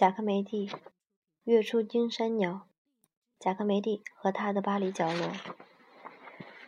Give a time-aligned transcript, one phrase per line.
[0.00, 0.70] 贾科梅蒂，
[1.44, 2.66] 月出惊山鸟。
[3.38, 5.30] 贾科梅蒂和他的巴黎角落。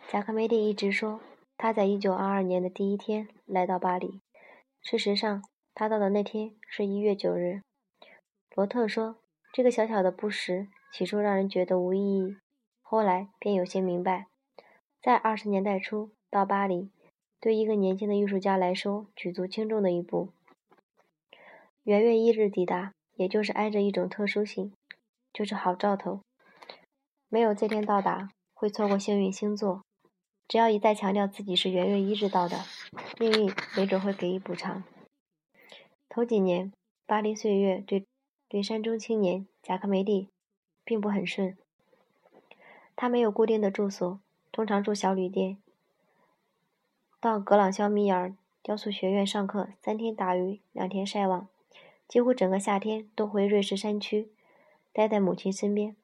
[0.07, 1.19] 贾科梅蒂一直说
[1.57, 4.21] 他在1922年的第一天来到巴黎，
[4.83, 5.43] 事实上，
[5.73, 7.61] 他到的那天是一月九日。
[8.53, 9.15] 罗特说，
[9.51, 12.37] 这个小小的不实起初让人觉得无意义，
[12.83, 14.27] 后来便有些明白。
[15.01, 16.91] 在二十年代初到巴黎，
[17.39, 20.29] 对一个年轻的艺术家来说举足轻重的一步。
[21.81, 22.93] 元月一日抵达。
[23.15, 24.73] 也就是挨着一种特殊性，
[25.31, 26.21] 就是好兆头。
[27.29, 29.81] 没有这天到达，会错过幸运星座。
[30.47, 32.63] 只要一再强调自己是元月一日到的，
[33.19, 34.83] 命运没准会给予补偿。
[36.09, 36.71] 头几年，
[37.07, 38.05] 巴黎岁月对
[38.47, 40.29] 对山中青年贾科梅蒂
[40.83, 41.57] 并不很顺。
[42.95, 44.19] 他没有固定的住所，
[44.51, 45.57] 通常住小旅店。
[47.19, 51.47] 到格朗肖米尔雕塑学院上课，三天打鱼，两天晒网。
[52.13, 54.29] 几乎整个夏天都回瑞士山区，
[54.91, 55.95] 待在母亲身边。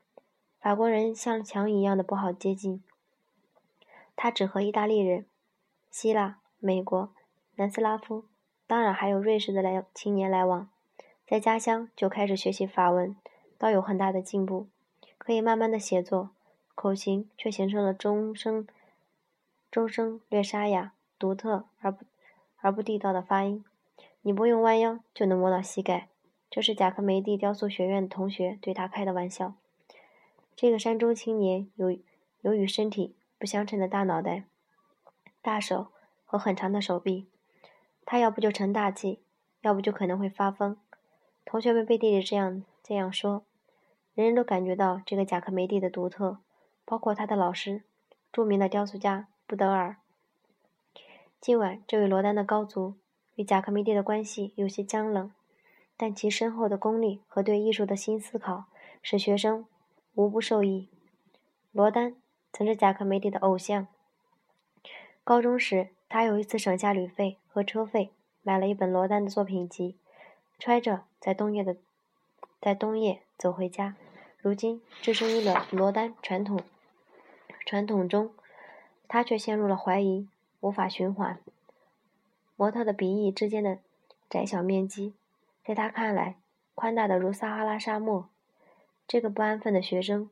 [0.60, 2.82] 法国人像墙一样的不好接近，
[4.16, 5.28] 他只和意大利人、
[5.92, 7.14] 希腊、美国、
[7.58, 8.26] 南斯拉夫，
[8.66, 10.68] 当然还有瑞士的来青年来往。
[11.28, 13.16] 在家乡就开始学习法文，
[13.60, 14.68] 倒有很大的进步，
[15.20, 16.32] 可以慢慢的写作，
[16.74, 18.68] 口型却形成了中声、
[19.70, 22.04] 中声略沙哑、独特而不
[22.58, 23.64] 而不地道的发音。
[24.30, 26.08] 你不用弯腰就能摸到膝盖，
[26.52, 29.56] 这是贾科梅蒂雕塑学院的同学对他开的玩笑。
[30.56, 31.98] 这个山中青年有
[32.42, 34.44] 有与身体不相称的大脑袋、
[35.42, 35.88] 大手
[36.28, 37.26] 和很长的手臂，
[38.06, 39.20] 他要不就成大器，
[39.62, 40.78] 要不就可能会发疯。
[41.44, 43.44] 同学们背地里这样这样说，
[44.14, 46.38] 人人都感觉到这个贾科梅蒂的独特，
[46.86, 47.82] 包括他的老师，
[48.32, 49.96] 著名的雕塑家布德尔。
[51.42, 52.99] 今晚这位罗丹的高足。
[53.40, 55.32] 与贾科梅蒂的关系有些僵冷，
[55.96, 58.66] 但其深厚的功力和对艺术的新思考
[59.02, 59.66] 使学生
[60.14, 60.90] 无不受益。
[61.72, 62.18] 罗丹
[62.52, 63.88] 曾是贾科梅蒂的偶像。
[65.24, 68.12] 高中时，他有一次省下旅费和车费，
[68.42, 69.96] 买了一本罗丹的作品集，
[70.58, 71.78] 揣着在冬夜的
[72.60, 73.96] 在冬夜走回家。
[74.42, 76.60] 如今置身于了罗丹传统
[77.66, 78.34] 传统中，
[79.08, 80.28] 他却陷入了怀疑，
[80.60, 81.40] 无法循环。
[82.60, 83.80] 模特的鼻翼之间的
[84.30, 85.14] 窄小面积，
[85.64, 86.36] 在他看来
[86.76, 88.28] 宽大的如撒哈拉沙漠。
[89.08, 90.30] 这个不安分的学生，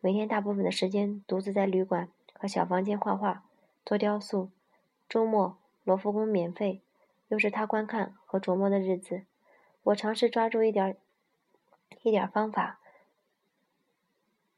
[0.00, 3.42] 每天大部分的时间独自在旅馆和小房间画画、
[3.84, 4.50] 做雕塑。
[5.08, 6.80] 周末罗浮宫免费，
[7.26, 9.24] 又是他观看和琢磨的日子。
[9.82, 10.96] 我尝试抓住一点
[12.02, 12.78] 一点方法，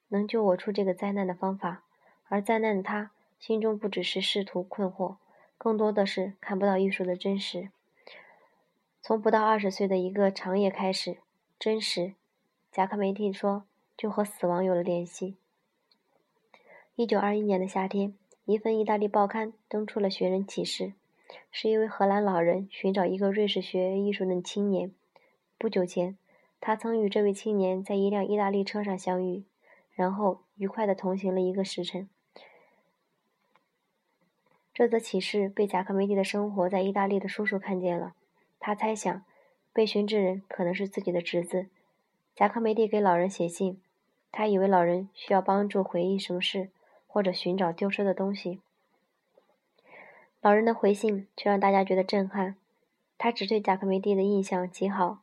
[0.08, 1.82] 能救我出这个灾难的方法。
[2.28, 5.16] 而灾难的他心中不只是试图困惑。
[5.58, 7.70] 更多的是看不到艺术的真实。
[9.02, 11.18] 从不到二十岁的一个长夜开始，
[11.58, 12.14] 真实，
[12.72, 13.64] 贾科梅蒂说，
[13.96, 15.36] 就和死亡有了联系。
[16.96, 20.92] 一九二一年的夏天，一份意大利报刊登出了寻人启事，
[21.52, 24.92] 是一位荷兰老人寻找一个瑞士学艺术的青年。
[25.56, 26.18] 不久前，
[26.60, 29.44] 他曾与这位青年在一辆意大利车上相遇，
[29.92, 32.08] 然后愉快地同行了一个时辰。
[34.76, 38.12] 这则启事被贾科梅蒂的生活在意大利的叔叔看见了。
[38.60, 39.24] 他猜想，
[39.72, 41.68] 被寻之人可能是自己的侄子。
[42.34, 43.80] 贾科梅蒂给老人写信，
[44.30, 46.68] 他以为老人需要帮助回忆什么事，
[47.06, 48.60] 或者寻找丢失的东西。
[50.42, 52.56] 老人的回信却让大家觉得震撼。
[53.16, 55.20] 他只对贾科梅蒂的印象极好，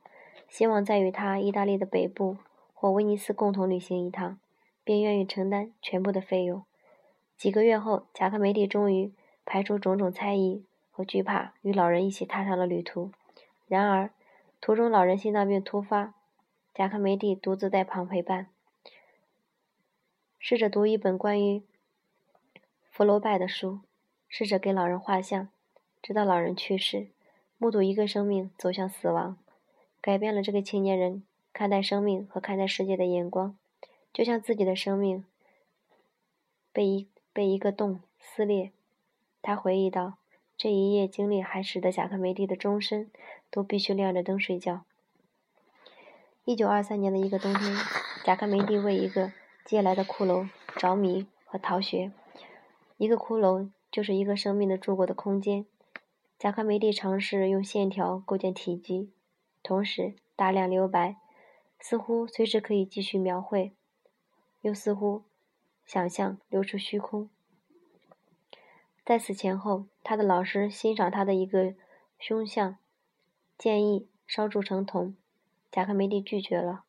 [0.49, 2.37] 希望再与他意大利的北部
[2.73, 4.39] 或威尼斯共同旅行一趟，
[4.83, 6.63] 并愿意承担全部的费用。
[7.37, 9.11] 几个月后，贾科梅蒂终于。
[9.45, 13.11] 排除种种猜疑和惧怕，与老人一起踏上了旅途。
[13.67, 14.11] 然而，
[14.61, 16.13] 途中老人心脏病突发，
[16.73, 18.47] 贾科梅蒂独自在旁陪伴，
[20.39, 21.63] 试着读一本关于
[22.89, 23.79] 福楼拜的书，
[24.27, 25.49] 试着给老人画像，
[26.01, 27.07] 直到老人去世。
[27.57, 29.37] 目睹一个生命走向死亡，
[30.01, 31.23] 改变了这个青年人
[31.53, 33.57] 看待生命和看待世界的眼光，
[34.11, 35.23] 就像自己的生命
[36.73, 38.71] 被一被一个洞撕裂。
[39.43, 40.13] 他回忆道
[40.57, 43.11] ：“这一夜经历还使得贾科梅蒂的终身
[43.51, 44.85] 都必须亮着灯睡觉。”
[46.45, 47.75] 一九二三年的一个冬天，
[48.23, 49.33] 贾科梅蒂为一个
[49.65, 52.13] 借来的骷髅着迷和逃学。
[52.95, 55.65] 一个骷髅就是一个生命的住过的空间。
[56.39, 59.11] 贾科梅蒂尝试用线条构建体积，
[59.61, 61.17] 同时大量留白，
[61.79, 63.73] 似乎随时可以继续描绘，
[64.61, 65.23] 又似乎
[65.85, 67.29] 想象流出虚空。
[69.05, 71.73] 在此前后，他的老师欣赏他的一个
[72.17, 72.77] 胸像，
[73.57, 75.15] 建议烧铸成铜。
[75.69, 76.83] 贾克梅蒂拒绝了。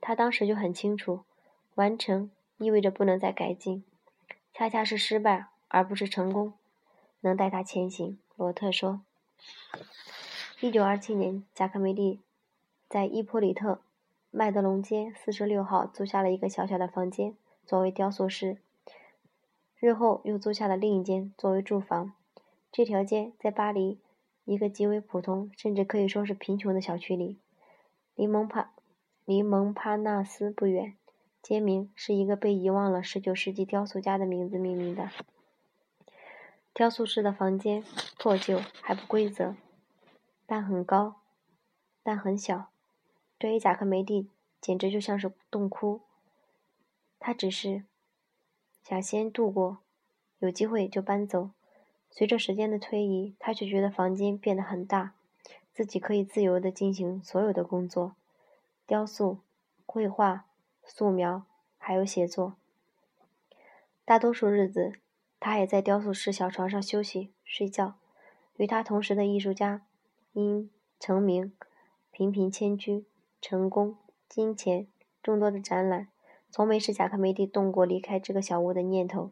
[0.00, 1.24] 他当时就很清楚，
[1.74, 3.82] 完成意味着不能再改进，
[4.54, 6.52] 恰恰是失败而不是成功
[7.22, 8.18] 能带他前行。
[8.36, 9.00] 罗特说。
[10.60, 12.20] 一九二七年，贾克梅蒂
[12.88, 13.80] 在伊普里特
[14.30, 18.58] 麦德龙街四十六号租下了一个小小的房间作为雕塑室，
[19.86, 22.12] 日后又租下了另一间作为住房。
[22.72, 24.00] 这条街在巴黎
[24.44, 27.38] 一个极为普通，甚至可以说是贫穷的小区里，
[28.16, 28.72] 离蒙帕
[29.24, 30.96] 离蒙帕纳斯不远。
[31.40, 35.08] 街名是一个被遗忘了十九世纪雕塑家的名字命名的。
[36.74, 37.84] 雕塑室的房间
[38.18, 39.54] 破旧还不规则，
[40.46, 41.20] 但很高，
[42.02, 42.70] 但很小。
[43.38, 44.28] 对于贾克梅蒂，
[44.60, 46.00] 简直就像是洞窟。
[47.20, 47.84] 他只是
[48.88, 49.78] 想先度过，
[50.38, 51.50] 有机会就搬走。
[52.08, 55.16] 随着时间的推移，他却觉得房间变得很大，
[55.72, 58.14] 自己可以自由地进行所有的工作：
[58.86, 59.40] 雕塑、
[59.84, 60.46] 绘画、
[60.84, 61.42] 素描，
[61.76, 62.54] 还有写作。
[64.04, 64.92] 大多数日子。
[65.40, 67.96] 他也在雕塑室小床上休息睡觉。
[68.56, 69.84] 与他同时的艺术家，
[70.32, 71.52] 因成名、
[72.12, 73.04] 频频迁居、
[73.40, 73.98] 成功、
[74.28, 74.86] 金钱、
[75.20, 76.08] 众多的展览，
[76.56, 79.30] 从没使贾克梅蒂动过离开这个小屋的念头。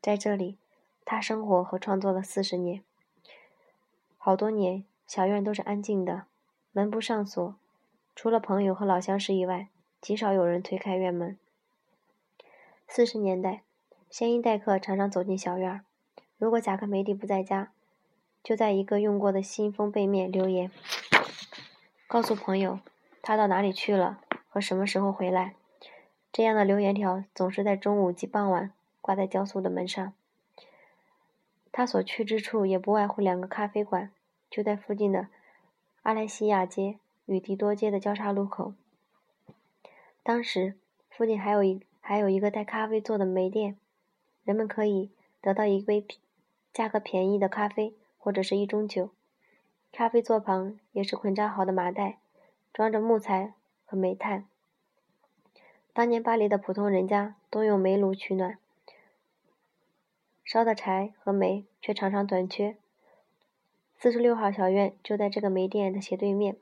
[0.00, 0.56] 在这里，
[1.04, 2.82] 他生活和创作了四十年。
[4.16, 6.22] 好多年，小院都是安静的，
[6.72, 7.54] 门不上锁，
[8.16, 9.68] 除了朋友和老相识以外，
[10.00, 11.36] 极少有人推开院门。
[12.88, 13.60] 四十年代。
[14.08, 15.84] 先音待客，常常走进小院儿。
[16.38, 17.70] 如果贾克梅蒂不在家，
[18.42, 20.70] 就在一个用过的信封背面留言，
[22.08, 22.80] 告诉朋友
[23.20, 25.54] 他到哪里去了和什么时候回来。
[26.32, 30.12] 这样的留言条总是在中午及傍晚挂在雕塑的门上。
[31.70, 34.10] 他所去之处也不外乎两个咖啡馆，
[34.50, 35.28] 就在附近的
[36.02, 38.72] 阿莱西亚街与迪多街的交叉路口。
[40.22, 40.74] 当时
[41.10, 43.76] 附近还有一还有一个带咖啡座的煤店。
[44.44, 46.04] 人们可以得到一杯
[46.72, 49.10] 价格便宜的咖啡，或者是一盅酒。
[49.92, 52.18] 咖啡座旁也是捆扎好的麻袋，
[52.72, 54.46] 装着木材和煤炭。
[55.94, 58.58] 当年巴黎的普通人家都用煤炉取暖，
[60.42, 62.76] 烧的柴和煤却常常短缺。
[63.98, 66.56] 四十六号小院就在这个煤店的斜对面，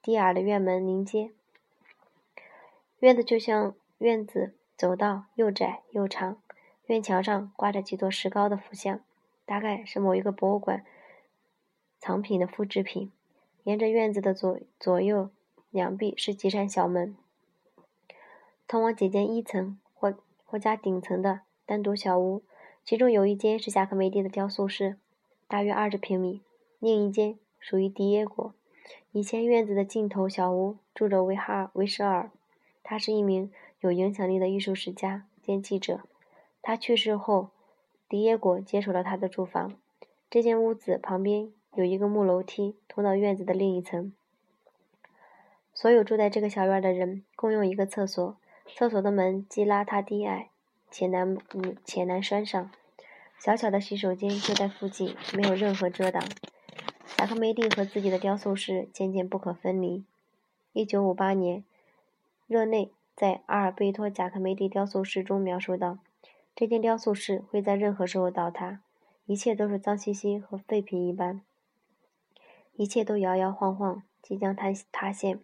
[0.00, 1.30] 低矮的院门临街。
[3.00, 6.40] 院子就像院子，走道又窄又长。
[6.86, 9.00] 院墙上挂着几座石膏的佛像，
[9.44, 10.84] 大概是某一个博物馆
[11.98, 13.12] 藏品的复制品。
[13.64, 15.30] 沿着院子的左左右
[15.68, 17.14] 两壁是几扇小门，
[18.70, 20.14] 通往几间一层或
[20.46, 22.44] 或加顶层的单独小屋。
[22.84, 24.96] 其中有一间是贾克梅蒂的雕塑室，
[25.48, 26.40] 大约二十平米；
[26.78, 28.54] 另一间属于迪耶果。
[29.10, 32.30] 以前院子的尽头小屋住着维哈维舍尔，
[32.84, 33.50] 他是一名
[33.80, 36.02] 有影响力的艺术史家兼记者。
[36.62, 37.48] 他去世后，
[38.08, 39.74] 迪耶果接手了他的住房。
[40.30, 44.12] 这间屋子旁边有一个木楼梯，通到院子的另一层。
[45.74, 48.36] 所有住在这个小院的人共用一个厕所，
[48.76, 50.50] 厕所的门既邋遢低矮，
[50.90, 51.36] 且难
[51.84, 52.70] 且难拴上。
[53.38, 56.22] 小小的洗手间就在附近，没有任何遮挡。
[57.16, 60.04] 贾克梅蒂和自己的雕塑室渐渐不可分离。
[60.72, 61.64] 一九五八年，
[62.46, 65.98] 热内在阿尔贝托·贾克梅蒂雕塑室中描述道。
[66.54, 68.80] 这间雕塑室会在任何时候倒塌，
[69.26, 71.40] 一切都是脏兮兮和废品一般，
[72.76, 75.40] 一切都摇摇晃晃，即将塌塌陷，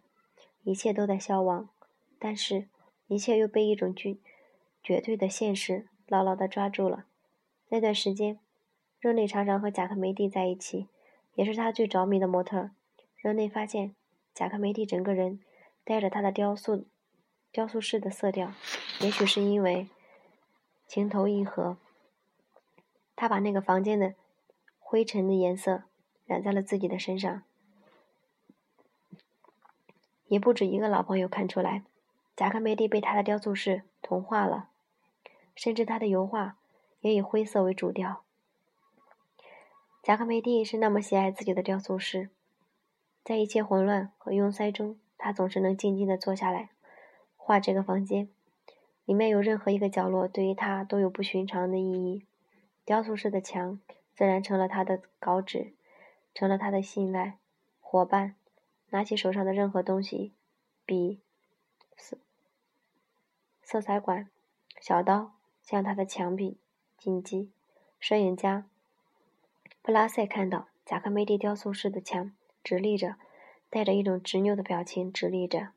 [0.63, 1.69] 一切都在消亡，
[2.19, 2.67] 但是，
[3.07, 4.17] 一切又被一种绝
[4.83, 7.05] 绝对的现实牢牢地抓住了。
[7.69, 8.39] 那段时间，
[8.99, 10.87] 热内常常和贾克梅蒂在一起，
[11.35, 12.71] 也是他最着迷的模特。
[13.17, 13.95] 热内发现，
[14.33, 15.39] 贾克梅蒂整个人
[15.83, 16.85] 带着他的雕塑
[17.51, 18.53] 雕塑室的色调，
[19.01, 19.87] 也许是因为。
[20.89, 21.75] 情投意合，
[23.13, 24.15] 他把那个房间的
[24.79, 25.83] 灰尘的颜色
[26.25, 27.43] 染在了自己的身上。
[30.29, 31.83] 也不止一个老朋友看出来，
[32.37, 34.69] 贾克梅蒂被他的雕塑室同化了，
[35.55, 36.55] 甚至他的油画
[36.99, 38.21] 也以灰色为主调。
[40.03, 42.29] 贾克梅蒂是那么喜爱自己的雕塑室，
[43.23, 46.69] 在一切混乱和拥塞中，他总是能静静地坐下来
[47.35, 48.29] 画这个房间。
[49.05, 52.23] 里面有任何一个角落，对于他都有不寻常的意义。
[52.85, 53.79] 雕塑室的墙
[54.13, 55.73] 自然成了他的稿纸，
[56.35, 57.39] 成了他的信赖
[57.81, 58.35] 伙伴。
[58.89, 60.33] 拿起手上的任何东西，
[60.85, 61.19] 笔、
[63.69, 64.29] 色彩管、
[64.79, 66.57] 小刀，向他的墙壁
[66.97, 67.51] 进击。
[67.99, 68.65] 摄影家
[69.81, 72.31] 布拉塞看到贾克梅蒂雕塑室的墙
[72.63, 73.15] 直立着，
[73.69, 75.73] 带着一种执拗的表情直立着。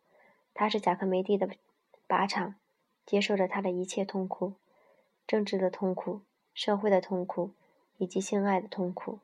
[0.55, 1.51] 他是贾克梅蒂的
[2.07, 2.55] 靶场，
[3.05, 4.53] 接受着他的一切痛苦：
[5.27, 6.21] 政治的痛苦、
[6.55, 7.51] 社会的痛苦
[7.97, 9.19] 以及性爱的痛苦。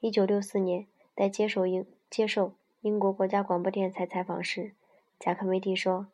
[0.00, 4.72] 一九六四年，在接受英接受英国国家广播电台采访时，
[5.20, 6.08] 贾克梅蒂说：“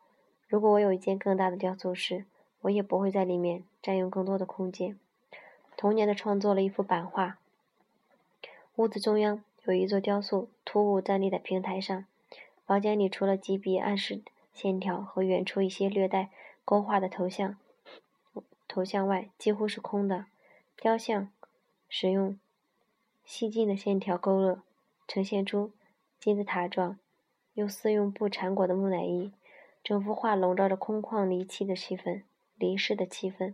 [0.49, 2.25] 如果我有一间更大的雕塑室，
[2.61, 4.99] 我也不会在里面占用更多的空间。”
[5.77, 7.37] 同年的创作了一幅版画，
[8.75, 12.05] 屋子中央有一座雕塑突兀站立在平台上，
[12.65, 14.21] 房间里除了几笔暗示。
[14.51, 16.31] 线条和远处一些略带
[16.65, 17.55] 勾画的头像，
[18.67, 20.25] 头像外几乎是空的。
[20.75, 21.31] 雕像
[21.87, 22.37] 使用
[23.23, 24.61] 细劲的线条勾勒，
[25.07, 25.71] 呈现出
[26.19, 26.99] 金字塔状
[27.53, 29.31] 又似用布缠裹的木乃伊。
[29.83, 32.23] 整幅画笼罩着空旷离奇的气氛，
[32.55, 33.53] 离世的气氛。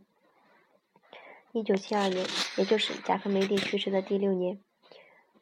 [1.51, 2.25] 一九七二年，
[2.57, 4.59] 也就是贾克梅蒂去世的第六年，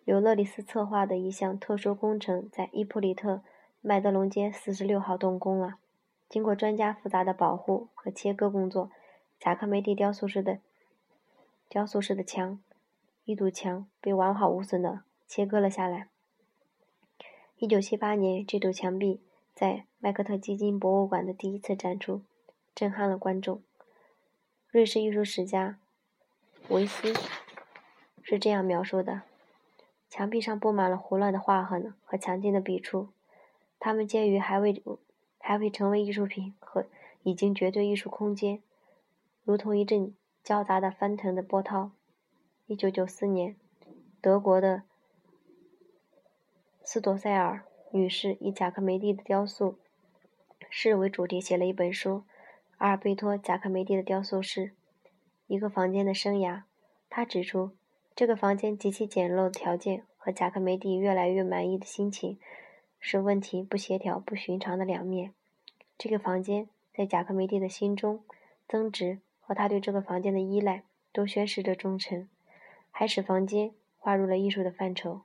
[0.06, 3.42] 由勒里斯策划的一项特殊工程在伊普里特。
[3.86, 5.75] 麦德龙街四十六号动工了。
[6.30, 8.90] 经过专家复杂的保护和切割工作，
[9.42, 10.60] 贾克梅蒂雕塑室的
[11.68, 12.63] 雕塑室的墙，
[13.25, 16.08] 一堵墙被完好无损的切割了下来。
[17.58, 19.20] 一九七八年，这堵墙壁
[19.53, 22.22] 在麦克特基金博物馆的第一次展出，
[22.74, 23.62] 震撼了观众。
[24.67, 25.77] 瑞士艺术史家
[26.69, 27.13] 维斯
[28.24, 29.22] 是这样描述的：
[30.10, 33.10] 墙壁上布满了胡乱的划痕和强劲的笔触。
[33.79, 34.81] 它们介于还未
[35.39, 36.86] 还未成为艺术品和
[37.22, 38.63] 已经绝对艺术空间，
[39.43, 41.91] 如同一阵交杂的翻腾的波涛。
[42.65, 43.55] 一九九四年，
[44.19, 44.83] 德国的
[46.83, 49.77] 斯多塞尔女士以贾克梅蒂的雕塑
[50.67, 52.09] 室为主题写了一本书
[52.77, 54.71] 《阿尔贝托·贾克梅蒂的雕塑室：
[55.45, 56.55] 一个房间的生涯》。
[57.07, 57.69] 她指出，
[58.15, 62.39] 这个房间极其简陋的条件和贾克梅蒂越来越满意的心情。
[63.00, 65.31] 是问题不协调、不寻常的两面。
[65.95, 68.23] 这个房间在贾克梅蒂的心中
[68.67, 70.81] 增值，和他对这个房间的依赖
[71.12, 72.27] 都宣示着忠诚，
[72.89, 75.21] 还使房间划入了艺术的范畴。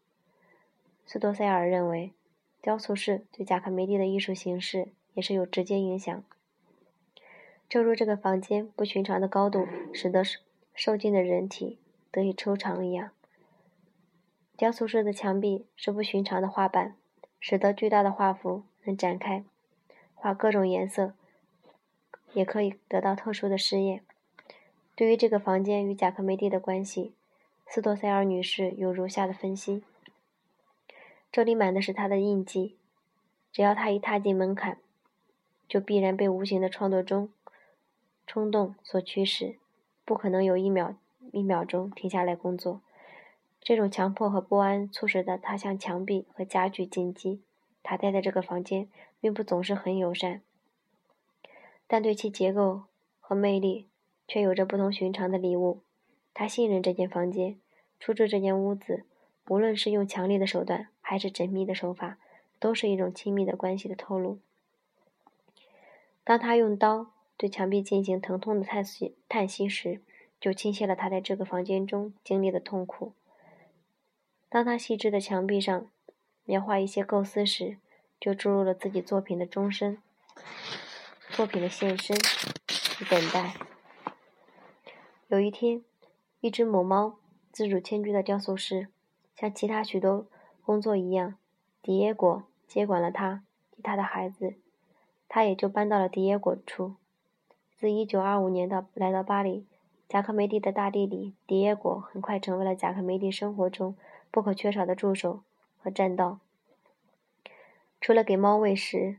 [1.07, 2.13] 斯多塞尔认为，
[2.61, 6.25] 雕塑室对贾克梅蒂的艺术形式也是有直接影响。
[7.69, 10.41] 正如这个房间不寻常的高度使得受
[10.75, 11.79] 受惊的人体
[12.11, 13.11] 得以抽长一样，
[14.57, 16.97] 雕塑室的墙壁是不寻常的画板。
[17.41, 19.45] 使得巨大的画幅能展开，
[20.17, 21.13] 画各种颜色，
[22.33, 24.03] 也可以得到特殊的试验。
[24.97, 27.15] 对于这个房间与贾克梅蒂的关系，
[27.65, 29.85] 斯托塞尔女士有如下的分析：
[31.39, 32.75] 这里满的是他的印记，
[33.53, 34.79] 只要他一踏进门槛，
[35.69, 37.31] 就必然被无形的创作中
[38.27, 39.55] 冲动所驱使，
[40.05, 40.97] 不可能有一秒
[41.31, 42.81] 一秒钟停下来工作。
[43.61, 47.41] 这种强迫和不安促使的他向墙壁和家具进击。
[47.85, 48.89] 他待在这个房间，
[49.21, 50.43] 并不总是很友善，
[51.87, 52.83] 但对其结构
[53.21, 53.87] 和魅力
[54.27, 55.83] 却有着不同寻常的礼物。
[56.35, 57.57] 他信任这间房间，
[58.01, 59.05] 出租这间屋子，
[59.47, 62.19] 无论是用强力的手段还是缜密的手法，
[62.59, 64.39] 都是一种亲密的关系的透露。
[66.23, 67.07] 当他用刀
[67.39, 70.03] 对墙壁进行疼痛的叹息叹息时，
[70.39, 73.15] 就倾泻了他在这个房间中经历的痛苦。
[74.51, 75.89] 当他细致的墙壁上
[76.45, 77.79] 描画一些构思时，
[78.21, 80.03] 就注入了自己作品的终身、
[81.31, 82.15] 作品的现身
[83.01, 83.55] 与等待。
[85.29, 85.83] 有一天，
[86.41, 87.19] 一只母猫
[87.51, 88.89] 自主迁居到雕塑室，
[89.35, 90.27] 像其他许多
[90.69, 91.35] 工作一样，
[91.81, 93.43] 迪耶果接管了他
[93.83, 94.53] 他的孩子，
[95.27, 96.97] 他也就搬到了迪耶果处。
[97.75, 99.65] 自1925年到来到巴黎，
[100.07, 103.97] 贾克梅蒂的大弟弟迪耶果很快成为了贾克梅蒂生活中。
[104.31, 105.41] 不可缺少的助手
[105.83, 106.41] 和战道。
[107.99, 109.17] 除了给猫喂食，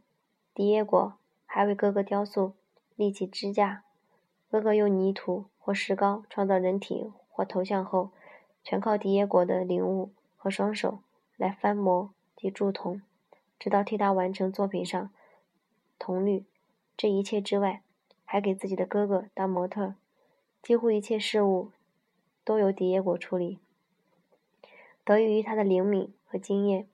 [0.53, 1.15] 迪耶果
[1.47, 2.53] 还为哥哥雕塑
[2.95, 3.81] 立起支架。
[4.51, 8.11] 哥哥用泥土或石膏创造人体或头像后，
[8.63, 10.99] 全靠迪耶果的领悟和双手
[11.39, 13.01] 来翻模及铸铜，
[13.57, 15.09] 直到替他完成作品上
[15.97, 16.43] 铜绿。
[16.97, 17.81] 这一切之外，
[18.25, 19.95] 还给自己的哥哥当模特。
[20.61, 21.71] 几乎一切事物
[22.43, 23.59] 都由迪耶果处理。
[25.05, 26.89] 得益于他的灵敏和经验，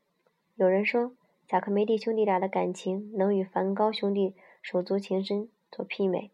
[0.53, 1.13] 有人说
[1.47, 6.29] 贾克梅蒂兄弟俩的感情能与梵高兄弟手足情深所媲美。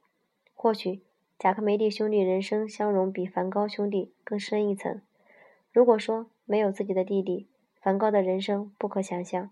[0.54, 1.02] 或许
[1.40, 5.02] 贾克梅蒂兄弟人生相融比梵高兄弟更深一层。
[5.72, 7.48] 如果说没有自己的弟弟，
[7.82, 9.50] 梵高的人生不可想象，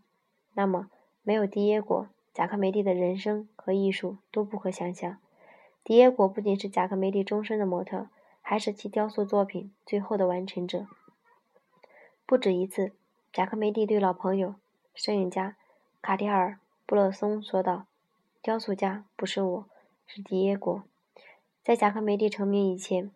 [0.54, 0.90] 那么
[1.24, 5.18] 没有迪耶果，贾克梅蒂的人生和艺术都不可想象。
[5.84, 8.08] 迪耶果不仅是贾克梅蒂终身的模特，
[8.42, 10.86] 还是其雕塑作品最后的完成者。
[12.28, 12.92] 不止一次，
[13.34, 14.54] 贾克梅蒂对老朋友、
[14.94, 15.58] 摄影家
[16.00, 16.52] 卡蒂尔·
[16.86, 17.88] 布勒松说道
[18.44, 19.66] ：“雕塑家不是我，
[20.06, 20.84] 是迪耶果。
[21.64, 23.10] 在贾科梅蒂成名以前，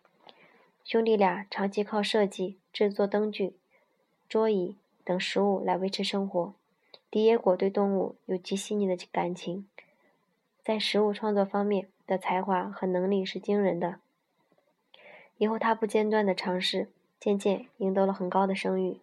[0.84, 3.56] 兄弟俩长期靠设计、制作灯具、
[4.28, 6.54] 桌椅等食物来维持生活。
[7.10, 9.68] 迪耶果对动物有极细腻的感情，
[10.64, 14.00] 在食物创作方面的才华和能力是惊人的。
[15.38, 19.00] 以后他不间断的尝试，渐渐赢得了很高的声誉。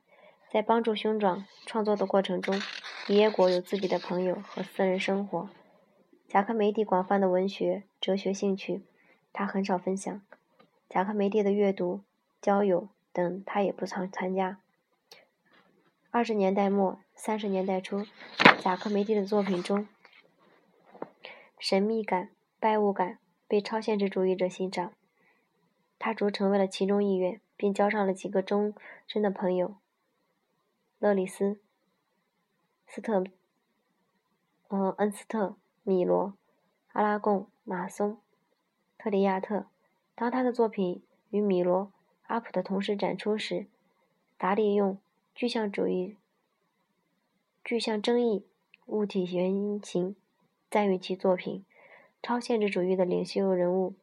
[0.51, 2.61] 在帮助兄长创作的过程中，
[3.07, 5.49] 迪耶果有自己的朋友和私人生活。
[6.27, 8.83] 贾科梅蒂广泛的文学、哲学兴趣，
[9.33, 10.21] 他很少分享。
[10.89, 12.01] 贾科梅蒂的阅读、
[12.43, 14.59] 交友等，他也不常参加。
[16.13, 18.05] 二十年代末、三十年代初，
[18.61, 19.87] 贾科梅蒂的作品中，
[21.57, 24.93] 神秘感、拜物感被超现实主义者欣赏。
[26.01, 28.75] 他逐成为了其中一员，并交上了几个终
[29.07, 29.77] 身的朋友：
[30.99, 31.61] 勒里斯、
[32.89, 33.23] 斯特、
[34.69, 36.35] 嗯、恩斯特、米罗、
[36.89, 38.19] 阿拉贡、马松、
[38.99, 39.67] 特里亚特。
[40.17, 43.69] 当他的作品与米罗、阿普的同时展出时，
[44.37, 44.99] 达利用。
[45.35, 46.17] 具象主义、
[47.65, 48.45] 具象争议、
[48.87, 50.15] 物体原型
[50.71, 51.65] 赞誉其作品。
[52.23, 53.95] 超现实主义的领袖人物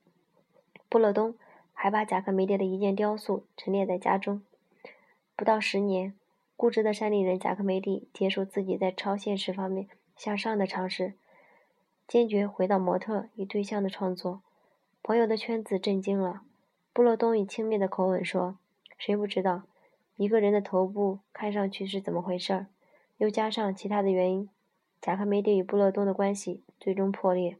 [0.90, 1.38] 布勒东
[1.72, 4.42] 还把贾克梅蒂的一件雕塑陈列在家中。
[5.36, 6.16] 不到十年，
[6.56, 11.14] 固执的山里人贾克梅蒂结束自己在超现实方面向上的尝试，
[12.08, 14.42] 坚决回到模特与对象的创作。
[15.04, 16.42] 朋友的圈子震惊了。
[16.92, 18.58] 布洛东以轻蔑的口吻说
[18.98, 19.62] ：“谁不知道？”
[20.18, 22.68] 一个人的头部看上去是怎么回事儿？
[23.18, 24.50] 又加上其他的原因，
[25.00, 27.58] 贾科梅蒂与布勒东的关系最终破裂。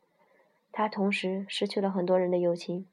[0.72, 2.88] 他同时失去了很多人的友情。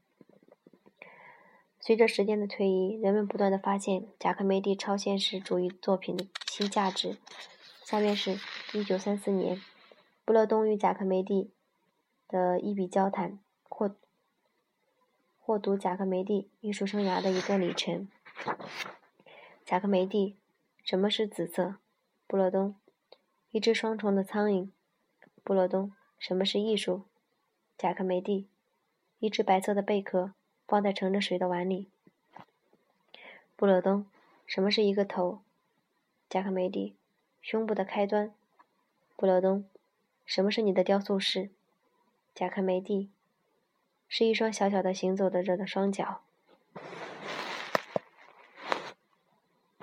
[1.81, 7.17] 随着时间的推移，人们不断的发现贾科梅蒂超现实主义作品的新价值。
[7.83, 8.39] 下面是
[8.75, 9.61] 一九三四年，
[10.27, 11.51] 布勒东与贾科梅蒂
[12.29, 13.97] 的一笔交谈，或
[15.39, 18.09] 或读贾科梅蒂艺术生涯的一段里程。
[19.67, 20.37] 贾克梅蒂，
[20.85, 21.77] 什么是紫色？
[22.27, 22.77] 布洛东，
[23.51, 24.69] 一只双重的苍蝇。
[25.43, 27.05] 布洛东，什么是艺术？
[27.79, 28.47] 贾克梅蒂，
[29.21, 30.35] 一只白色的贝壳
[30.67, 31.89] 放在盛着水的碗里。
[33.57, 34.05] 布洛东，
[34.45, 35.41] 什么是一个头？
[36.29, 36.95] 贾克梅蒂，
[37.41, 38.35] 胸部的开端。
[39.17, 39.65] 布洛东，
[40.27, 41.49] 什么是你的雕塑室？
[42.35, 43.09] 贾克梅蒂，
[44.11, 46.24] 是一双小小的行走的着的双脚。